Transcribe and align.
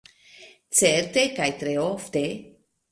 Certe, 0.79 1.27
kaj 1.37 1.51
tre 1.63 1.79
ofte. 1.87 2.27